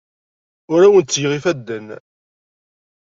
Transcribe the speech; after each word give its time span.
Ur 0.73 0.81
awen-ttgeɣ 0.87 1.31
ifadden. 1.37 1.87